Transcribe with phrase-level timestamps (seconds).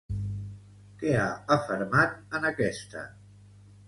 [1.01, 3.05] Què ha afermat en aquesta?